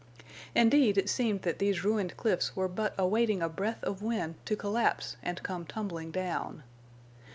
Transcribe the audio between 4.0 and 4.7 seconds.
wind to